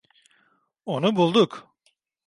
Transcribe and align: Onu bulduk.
Onu 0.85 1.15
bulduk. 1.15 1.67